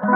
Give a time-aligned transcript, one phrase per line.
[0.00, 0.06] こ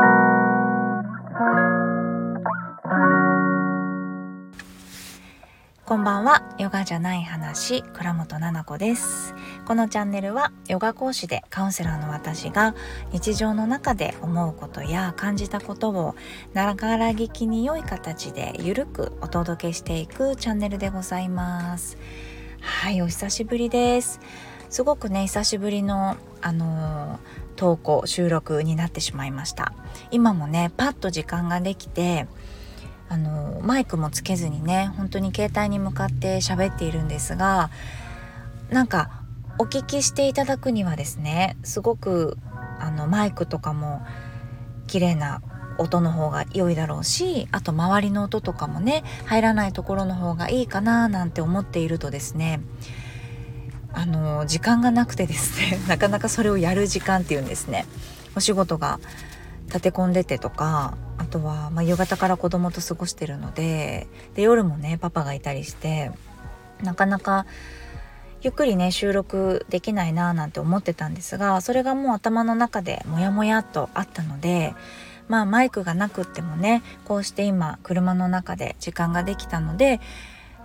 [5.97, 6.43] んばんは。
[6.59, 9.35] ヨガじゃない話倉本々子です。
[9.67, 12.75] このチャンネルはヨガ講師でカウンセラーの私が
[13.13, 16.15] 日常の中で思うことや感じたことを
[16.55, 21.99] ながら聞きに良い形でゆるくお届けしていくチャンネルでございます。
[22.63, 24.19] はいお久しぶりです。
[24.75, 29.73] すごくね久しぶりのあのー、投稿収録になってしまいました。
[30.11, 32.27] 今もねパッと時間ができて
[33.09, 37.71] あのマイクもつけずにね本当に携帯に向かって喋っているんですが
[38.69, 39.23] なんか
[39.61, 42.37] お聞きしていただくにはですねすごく
[42.81, 44.05] あのマイクとかも
[44.89, 45.41] 綺麗な
[45.79, 52.61] 音の方が良いだろうしあと周りの音とかもね入らないところの方がいいかななんて思っているとですね
[53.95, 57.87] あの時間がなくてですね なかなかそれをやる時間っていうんですね。
[58.37, 58.99] お仕事が
[59.67, 66.11] 立て込んでてとかあとは、まあ、夕方から子供と過ごしてるのでで夜もねパパがいたりして
[66.83, 67.47] なかなか
[68.43, 74.75] ゆっくりね収録できないなーなんて思ってたんですがそれがもう頭の中でモヤモヤっとあったので
[75.29, 80.01] まあマイクがなくってもねこうして今車の中で時間ができたので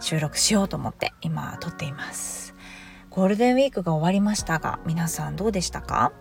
[0.02, 2.54] 収録しようと思って今撮っています。
[3.20, 6.14] ゴールデンウィークが終わりましたが皆さんどうでしたか？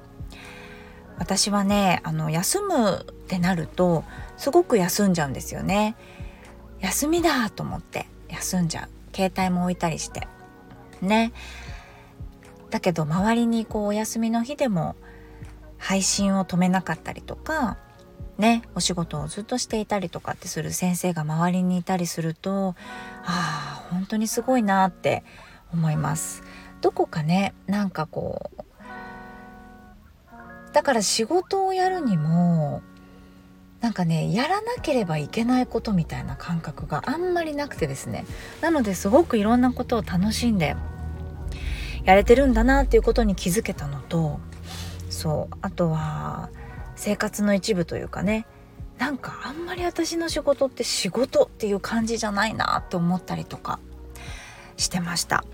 [1.17, 4.03] 私はねあの休むってなると
[4.37, 5.95] すごく休んじゃうんですよね。
[6.81, 9.17] 休みだと思って休んじゃう。
[9.17, 10.27] 携帯も置いたりして。
[11.01, 11.33] ね。
[12.71, 14.97] だけど周りにこうお休みの日でも
[15.77, 17.77] 配信を止めなかったりとか
[18.39, 18.63] ね。
[18.75, 22.75] お仕事をずっとしていたりとかってする先生が周りにいたりすると
[23.23, 25.23] ああ本当にすごいなって
[25.73, 26.43] 思います。
[26.81, 28.63] どこかねなんかこう
[30.73, 32.83] だから仕事をやるにも
[33.81, 38.27] なんかねやらなければいけないことみたいな感覚があんまりなくてですね。
[38.61, 40.77] なのですごくいろんなことを楽しんで
[42.05, 44.41] やれてるんだなっていうことに気づけたのと
[45.11, 46.51] そうあとは
[46.97, 48.47] 生活の一部というかね
[48.99, 53.79] なんかあんまり私の仕事って仕事っていう感じじゃないなって思ったりとか
[54.77, 55.45] してました。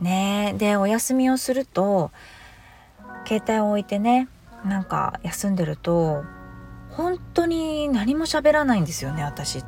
[0.00, 0.54] ね。
[0.58, 2.10] でお休みをすると
[3.26, 4.28] 携帯を置いてね
[4.64, 6.24] なんか休んでると
[6.90, 9.64] 本当に何も喋らないんですよね私っ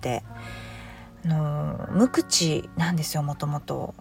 [0.00, 0.22] て。
[1.24, 3.94] あの無口なんですよもともと。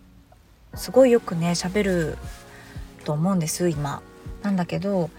[0.75, 2.17] すごいよくね喋る
[3.05, 4.01] と思うんです今。
[4.43, 5.09] なんだけど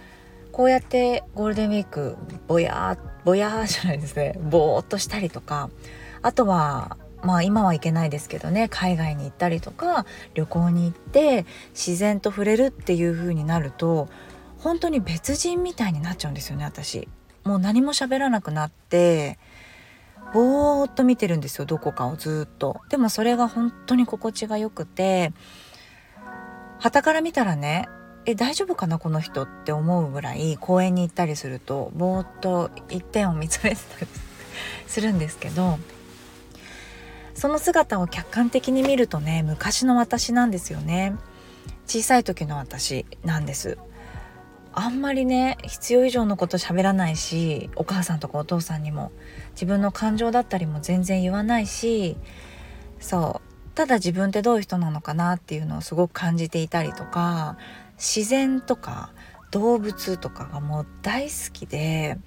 [0.53, 4.39] こうやってゴールデンウィークぼやーぼやーじゃないですね。
[4.43, 5.71] ぼーっとしたりとか。
[6.23, 6.97] あとは
[7.27, 14.09] まあ今は行けないですけどね海外に行ったりとか旅行に行って自然と触れるっていう風になると
[14.59, 17.09] 本当に別人みたいになっちゃうんですよね私。
[17.45, 19.39] もう何も喋らなくなって
[20.35, 22.81] ぼーっと見てるんですよどこかをずっと。
[22.91, 25.33] でもそれが本当に心地がよくて
[26.79, 27.89] 旗から見たらね
[28.25, 34.07] え大丈夫かなこの人って思うぐらい公園に行ったりするとぼーっと一点を見つめてたり
[34.87, 35.79] するんですけど
[37.37, 41.15] その姿を客観的に見るとね昔の私なんですよね。
[41.87, 43.79] 小さい時の私なんです。
[44.73, 49.11] あんまりね必要以上のこと喋らないしお母さんとかお父さんにも
[49.53, 52.17] 自分の感情だったりも全然言わないし
[53.01, 57.57] そうただ自分ってどういう人なのかなっていうのをすごく感じていたりとか
[57.97, 59.13] 自然とか
[59.51, 62.19] 動物とかがもう大好きで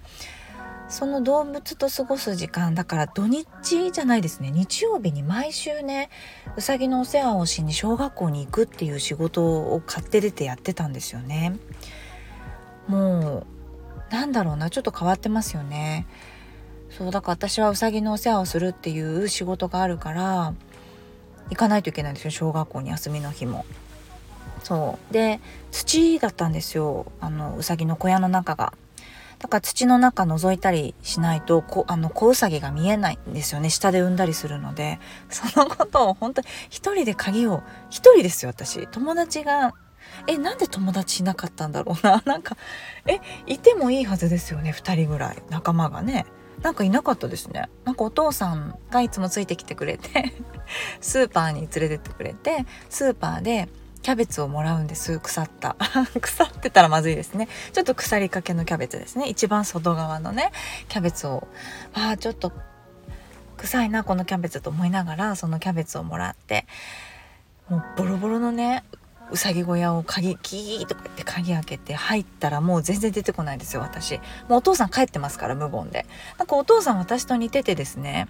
[0.90, 3.46] その動物と過ごす時間だから土日
[3.92, 4.50] じゃないですね。
[4.50, 6.10] 日曜日に毎週ね
[6.58, 11.56] うさぎのお世話をしに小学校に行くっていう仕事を買って出てやってたんですよね。
[12.88, 13.46] も
[14.10, 16.08] うなんだろうなちょっと変わってますよね。
[16.90, 20.56] そうだから私はうさぎのお世話をするっていう仕事があるから
[21.52, 23.64] 行かないといけないんですよ小学校に休みの日も。
[24.64, 25.14] そう。
[25.14, 25.40] で
[25.72, 28.74] 土だったんですよあのうさぎの小屋の中が。
[29.40, 33.70] だから土の中覗いたりしないとこあの子うさぎが見えないんですよね。
[33.70, 35.00] 下で産んだりするので。
[35.30, 38.86] そのことを本当に一人で鍵を一人ですよ私。
[38.88, 39.74] 友達が
[40.28, 42.22] えなんで友達いなかったんだろうな。
[42.28, 42.58] なんか
[43.08, 45.42] えいてもいいはずですよね2人ぐらい。
[45.50, 46.26] 仲間がね。
[46.62, 47.70] なんかいなかったですね。
[47.86, 50.34] なんかお父さんがいつもついてきてくれて
[51.00, 53.70] スーパーに連れてってくれてスーパーで
[54.02, 55.20] キャベツをもらうんです。
[55.20, 55.76] 腐った。
[56.22, 57.48] 腐ってたらまずいですね。
[57.74, 59.28] ちょっと腐りかけのキャベツですね。
[59.28, 60.52] 一番外側のね
[60.88, 61.48] キャベツを。
[61.94, 62.54] ああちょっと
[63.58, 66.66] 臭いなこのキャベツと思いながらそのキャベツをもらって
[67.70, 68.86] もうボロボロのね
[69.32, 74.16] うさぎ小屋を鍵キーとか言って鍵開けて入ったらもう全然出てこないですよ私。
[74.16, 76.06] もうお父さん帰ってますから無言で。
[76.38, 78.28] なんかお父さん私と似ててですね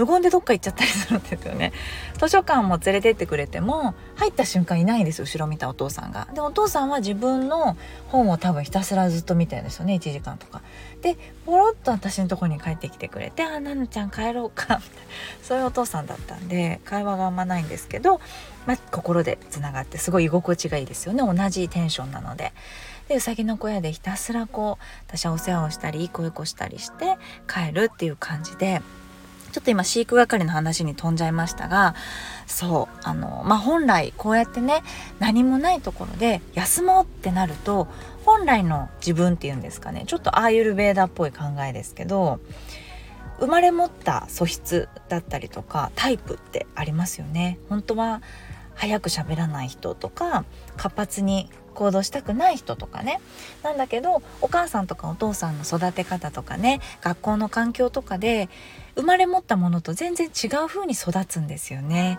[0.00, 1.72] 無言でどっか行っちゃったりするんですよね。
[2.18, 6.26] 図書館も連れてってくれても入った瞬間いないんです後ろ見たお父さんが。
[6.32, 7.76] でお父さんは自分の
[8.08, 10.62] 本を多分ひたすらずっと見てるんですよね1時間とか。
[11.02, 14.80] でポロッと私のとこに帰ってきてくれて「あなのちゃん帰ろうか」
[15.42, 18.20] そういうお父さんだったんで会話があんまないんですけど、
[18.66, 21.22] まあ、心でつながってすごい居心地がいいですよね。
[21.22, 22.54] 同じテンションなので。
[23.08, 27.18] でうさぎの小屋でひたすらこう私はお世話をしたりいい子いこしたりして
[27.52, 28.82] 帰るっていう感じで
[29.50, 31.94] ちょっと今飼育係の話に飛んじゃいましたが
[32.46, 34.82] そうあのまあ本来こうやってね
[35.18, 37.88] 何もないところで休もうってなると
[38.24, 42.40] 本来の自分っていうんですかねちょっとアーユルベーダっぽい考えですけど
[43.40, 47.58] 生まれ持った素質だったりとかタイプってありますよね。
[47.70, 48.20] 本当は
[48.80, 50.46] 早く喋らない人とか
[50.78, 53.20] 活発に行動したくない人とかね。
[53.62, 58.48] なんだけどお母さんとかお父さんの育て方とかね学校の環境とかで
[58.96, 62.18] 生まれ持ったものと全然違う風に育つんですよね。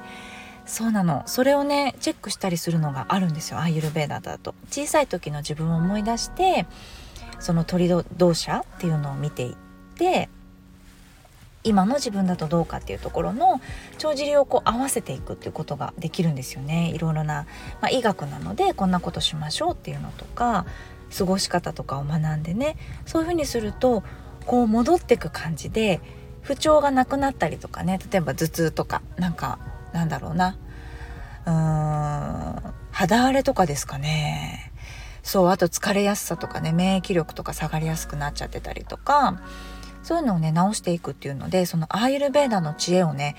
[0.68, 1.24] そうなの。
[1.26, 4.54] それをねチェックしたりするのがあるんですよアーユルベーダだと。
[4.70, 6.68] 小さい時の自分を思い出して
[7.40, 9.56] その鳥同社っていうのを見ていっ
[9.96, 10.30] て
[11.64, 13.62] 今の自分だとどうかっていうところの
[13.98, 16.92] 帳尻をこう合わせていくっていうことができるんですよね。
[16.94, 17.46] いろいろな、
[17.82, 20.66] まあ、医学なのでこんなことしましょうっていうのとか
[21.16, 24.04] 過ごし方とかを学んでねそういうふうにすると
[24.46, 26.02] こう戻ってく感じで
[26.42, 29.60] 不調がなくなったりとかね例えば頭痛とかなんか
[29.94, 30.58] なんだろうな
[31.46, 34.72] うーん肌荒れとかですかね。
[35.24, 39.40] そうあと疲れやすさとかね免疫力とか下がりやすくなっちゃってたりとか
[40.04, 43.36] そういうのをね直していくっていうのでそのアーユルベーダの知恵をね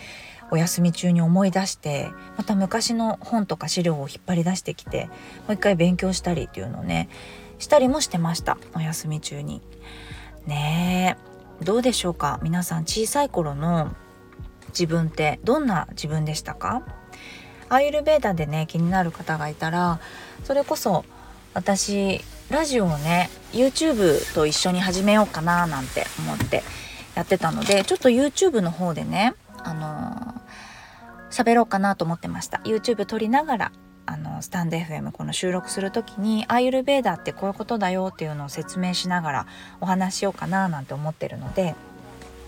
[0.51, 5.13] お休み中に思い出してまた昔の本とか資料を引っ張り出してきても
[5.51, 7.09] う一回勉強したりっていうのをね
[7.59, 9.63] したりもしてましたお休み中に。
[10.47, 11.17] ね
[11.61, 12.41] えどうでしょうか？
[12.43, 13.95] 皆さん小さい頃の
[14.69, 16.83] 自分ってどんな自分でしたか？
[17.69, 20.01] アーユルベーダでね気になる方がいたら
[20.43, 21.05] それこそ
[21.55, 26.63] 私ラジオをね YouTube と一緒に始めようかななんて思って
[27.15, 30.41] やってたのでちょっと YouTube の方でねあの
[31.31, 32.59] 喋、ろうかなと思ってました。
[32.59, 33.73] YouTube 撮りながら
[34.05, 39.47] あのスタンド FM この収録する時にアーユルベーダーってこういうことだよっていうのを説明しながら
[39.81, 41.75] お話しようかななんて思ってるので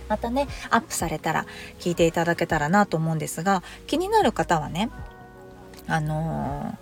[0.08, 1.46] またねアップされたら
[1.78, 4.90] 聞いていただけたらなと思うんですが気になる方はね
[5.86, 6.76] あの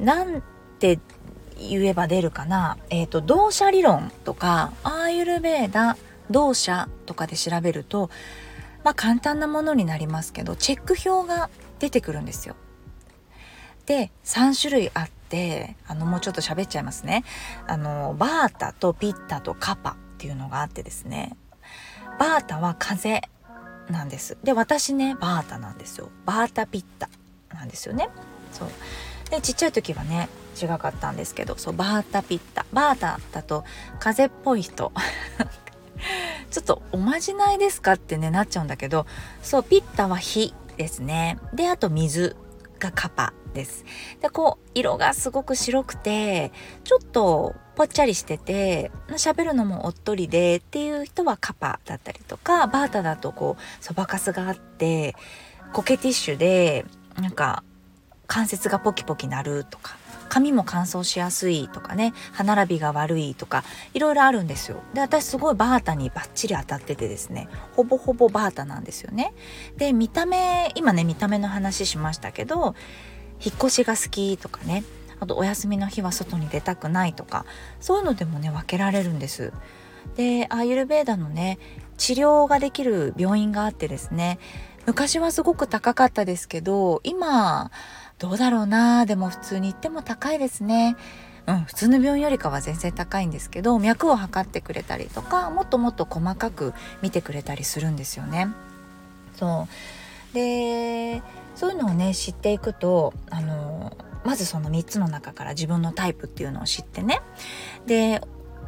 [0.00, 0.42] ー、なん
[0.78, 0.98] て
[1.68, 5.96] 言えば出るかな、えっ、ー、と動作理論とかアーユルベーダ
[6.30, 8.10] 動作とかで調べると
[8.84, 12.56] まあ簡単なものになりますけどチェック表が出てくるんですよ。
[13.86, 17.24] で3種類あってあのもうちょっと喋っちゃいますね。
[17.66, 21.36] あのバータとピッタとカパっていうのがあってですね
[22.18, 23.22] バータは風
[23.88, 24.38] なんです。
[24.44, 26.10] で私ねバータなんですよ。
[26.24, 27.08] バータピッタ
[27.54, 28.08] なんですよね。
[28.52, 28.68] そう
[29.30, 30.28] でちっちゃい時はね
[30.64, 32.66] 違かったんですけどそうバータピッタ。
[32.72, 33.64] バータだと
[33.98, 34.92] 風邪っぽい人。
[36.50, 39.06] ちょっとおまじないですかってねなっちゃうんだけど
[39.42, 41.38] そうピッタは火ですね。
[41.52, 42.36] であと水
[42.78, 43.84] がカパです。
[44.20, 46.52] でこう色がすごく白くて
[46.84, 55.14] ちょっとぽっちゃりしてて喋るのもおっとりでっていう人はカパだったりとかバータだとこうそばかすがあって
[55.72, 56.84] コケティッシュで
[57.16, 57.62] なんか
[58.30, 59.96] 関節がポキポキなるとか
[60.28, 64.80] 髪も乾燥しやすいとかね歯並びが悪いとかいろいろあるんですよ。
[64.94, 69.34] で私すごいバータにバッチリ当たっててですねほぼほぼバータなんですよね。
[69.78, 72.76] で見た目今ね見た目の話しましたけど
[73.44, 74.84] 引っ越しが好きとかね
[75.18, 77.44] あとお休みの日は外に出たくないとか
[77.80, 79.52] そういうのでもね分けられるんです。
[80.14, 81.58] でアーユルベーダのね
[81.96, 84.38] 治療ができる病院があってですね
[84.86, 87.70] 昔はすごく高かったですけど今
[88.20, 90.96] どうだろうなでも普通に行っても高いですね。
[91.46, 98.48] うん、普通の病院よりかは全然高いんですけど脈を測ってくれたりとかもっともっと細かく見てくれたりするんですよね。
[99.34, 99.66] そ
[100.32, 101.22] うで
[101.56, 107.20] そういうのをね知っていくとあのまずその3つの中から自分のタイプっていうのを知ってね
[107.86, 108.20] で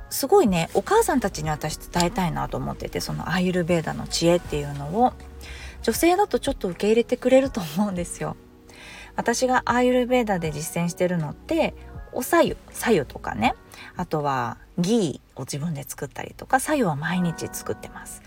[0.08, 5.12] すごいねお母さんたちに私伝えたいなと思っててそのアーユルベーダの知恵っていうのを
[5.82, 8.36] 女性だとちょっと受け入れてくれると思うんですよ。
[9.16, 11.74] 私がアーユルベーダで実践してるのって
[12.12, 13.54] おさゆさゆとかね。
[13.96, 18.22] あとはギーを自分で作ったりとかさゆは毎日作ってます。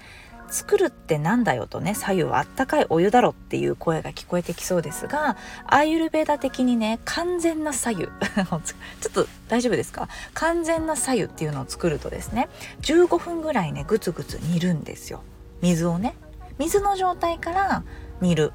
[0.48, 10.08] 作るってなんだよとね左右はあったかいお湯だろっていう声が聞こえてきそうですがアーユルベーダ的にね完全な左右 ちょっと大丈夫ですか？
[10.36, 12.48] 完全な左右っていうのを作るとですね
[12.82, 15.22] 15分ぐらいねグツグツ煮るんですよ。
[15.62, 16.16] 水をね。
[16.60, 17.84] 水の状態から
[18.22, 18.54] 煮る。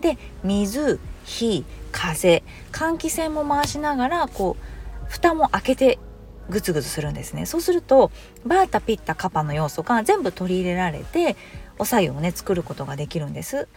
[0.00, 0.98] で水
[1.30, 5.98] 火風換気扇も回しながらこう蓋も開けて
[6.48, 7.46] グツグツするんですね。
[7.46, 8.10] そうすると
[8.44, 11.36] バータピッタカパの要素が全部取り入れられて
[11.78, 13.68] お白湯をね作ることができるんです。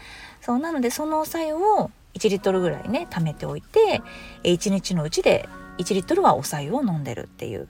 [0.41, 4.01] そうなのでそのお白湯を1リットルぐらいね貯めておいて
[4.43, 7.67] 1日のうちで1リットルはお白湯を飲んでるっていう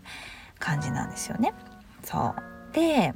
[0.60, 1.54] 感じなんですよね。
[2.04, 2.36] そ
[2.72, 2.74] う。
[2.74, 3.14] で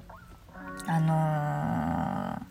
[0.85, 2.41] あのー、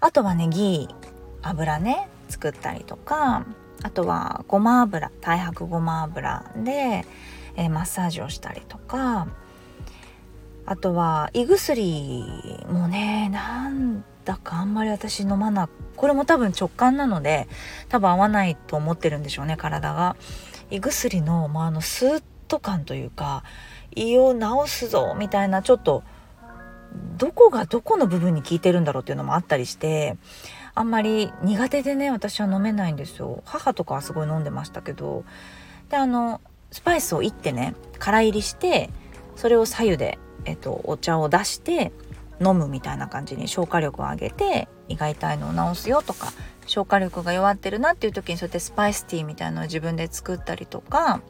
[0.00, 2.08] あとはねギー油ね。
[2.28, 3.46] 作ったりとか
[3.82, 7.04] あとはごま油太白ごま油で
[7.56, 9.28] えー、マッサージをしたりとか
[10.66, 17.48] あとは胃薬もねなんだかあんまり私飲まなこれも多分直感なので
[17.88, 20.16] 多分合わないと思ってるんでしょうね体が。
[20.68, 23.44] 胃薬の、まあ、あのスーッと感というか
[23.94, 26.02] 胃を治すぞみたいなちょっと
[27.16, 30.16] どこがどこの部分に効いてるんだろうっていうのもあったりして
[30.76, 33.42] あんまり苦手でね私は飲めないんですよ。
[33.44, 35.24] 母とかはすごい飲んでましたけど。
[35.88, 36.40] であの
[36.70, 38.90] スパイスをいってね空入りして
[39.36, 41.92] それを左右で、えっと、お茶を出して
[42.40, 46.32] 飲むみたいな感じに消化力を上げて胃が痛いのを治すよとか
[46.66, 51.22] 消化力が弱ってるなっていう時にそうやってスパイスティーみたいなのを自分で作ったりとか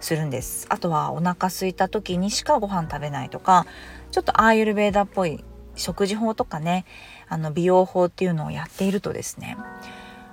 [0.00, 0.66] するんです。
[0.68, 3.66] あとはお腹空いた時にしかご飯食べないとか
[4.10, 5.44] ちょっとアーユルベーダっぽい
[5.76, 6.84] 食事法とかね
[7.28, 9.56] あの美容法っていうのをやっているとですね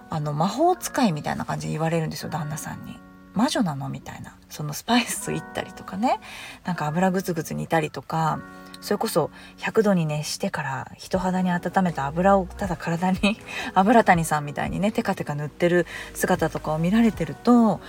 [0.09, 2.99] あの魔法使いみたいな感じで言われるんですよ旦那さんに。
[3.33, 4.37] 魔女なのみたいな。
[4.47, 6.19] そのスパイスいったりとかね。
[6.65, 8.39] なんか油グツグツ煮たりとか。
[8.79, 13.39] それこそ100度に熱してから人肌に温めた油をただ体に
[13.73, 17.79] 油谷さんみたいにねテカテカ塗ってる姿とかを見られてると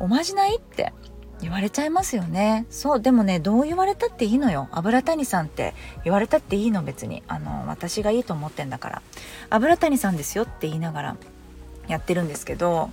[0.00, 0.94] おまじないって
[1.40, 2.66] 言われちゃいますよね。
[2.70, 4.68] そうでもねどう言われたっていいのよ。
[4.72, 5.74] 油谷さんって
[6.04, 7.22] 言われたっていいの別に。
[7.28, 9.02] あの私がいいと思ってんだから。
[9.50, 11.16] 油谷さんですよって言いながら
[11.88, 12.90] やってるんですけど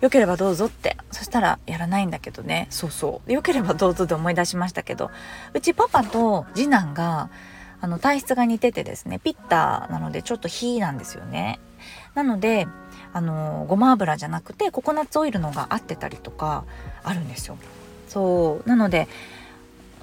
[0.00, 0.96] 良ければどうぞって。
[1.10, 2.68] そしたらやらないんだけどね。
[2.70, 3.32] そうそう。
[3.32, 5.10] 良ければどうぞで思い出しましたけど
[5.52, 7.30] うちパパと次男が
[7.80, 11.58] あの体質が似ててですねピッターなのでちょっと火なんですよね。
[12.14, 12.66] なので
[13.12, 16.64] あのごま油じゃなくてココナッツオイルのが合ってたりとか
[17.02, 17.56] あるんですよ。
[18.08, 18.68] そう。
[18.68, 19.08] なので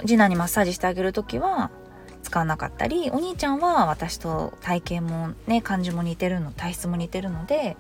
[0.02, 1.72] 次男にマッサージしてあげる時は
[2.24, 7.78] 使わなかったりお兄ちゃんは私と体型もね感じも似てるの体質も似てるので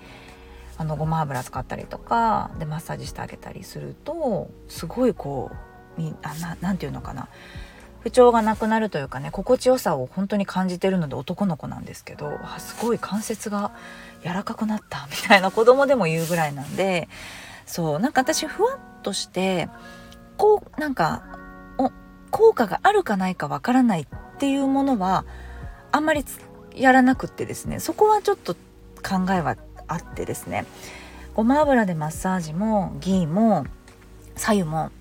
[0.78, 5.52] あのごま油使ったりとかでマッサージしてあげたりするとすごいこ
[5.98, 7.28] うみあななんていうのかな。
[8.04, 13.72] 不調がなくなるというかね心地よさを本当に感じてるので男の子なんですけどすごい関節が
[14.24, 17.08] 柔らかくなったみたいな子供でも言うぐらいなんで
[17.66, 19.70] そうなんか私ふわっとして
[20.38, 21.24] こうなんか
[21.78, 21.92] お
[22.30, 24.08] 効果があるかないかわからないっ
[24.38, 25.26] ていうものは
[25.94, 26.26] あんまり
[26.76, 29.56] やらなくってですねそこはちょっと考えは
[29.88, 30.66] あってですね
[31.36, 33.66] ごま油でマッサージもギーも
[34.36, 34.92] 左右も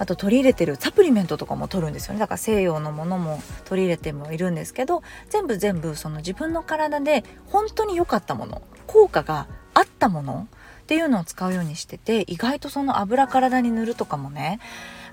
[0.00, 2.20] あと取り入れてるサプリメントとかも取るんですよね。
[2.20, 8.62] だから西洋のものも取り入れてもいるんですけど全部全部その自分の体で本当に良かったもの。
[8.86, 10.48] 効果があったもの
[10.82, 14.58] っていうのを使うようにしてて意外とその油体に塗るとかもね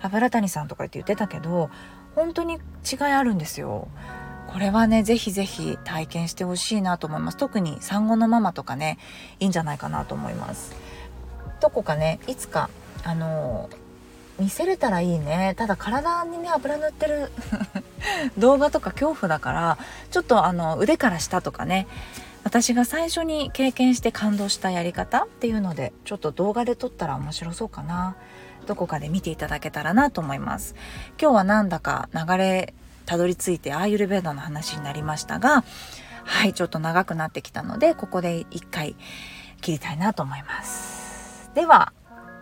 [0.02, 1.70] 油谷さんとかって言ってたけど
[2.16, 2.56] 本当に
[2.90, 3.90] 違いあるんですよ。
[4.48, 7.38] これはねぜひぜひ体験してほしいなと思います。
[7.38, 8.98] 特に産後のママとかね
[9.42, 10.74] いいんじゃないかなと思います。
[11.60, 12.70] どこかねいつか
[13.04, 13.70] あの
[14.40, 15.56] 見せれたらいいね。
[15.58, 17.32] ただ体にね油塗ってる
[18.38, 19.78] 動画とか恐怖だから
[20.12, 21.88] ちょっとあの腕から下とかね。
[22.44, 28.16] 私が最初に経験して感動したやり方っていうのでちょっと動画で撮ったら面白そうかな。
[28.68, 30.76] どこかで見ていただけたらなと思います。
[31.20, 32.74] 今日はなんだか流れ
[33.06, 35.64] たどり着いてアーユルベーダの話になりましたが
[36.26, 38.96] はいちょっと長くなってきたのでここで一回
[39.62, 41.50] 切りたいなと思います。
[41.56, 41.87] では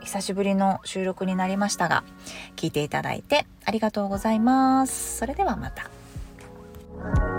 [0.06, 2.04] 久しぶりの収録になりましたが
[2.56, 5.18] 聞いていただいてありがとうございます。
[5.18, 7.35] それではまた。